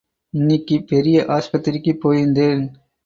[0.33, 2.63] இன்னிக்கி பெரிய ஆஸ்பத்திரிக்கு போயிருந்தேன்.